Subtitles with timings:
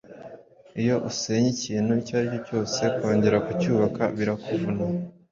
[0.81, 4.83] Iyo usenye ikintu icyo ari cyo cyose kongera kucyubaka birakuvuna.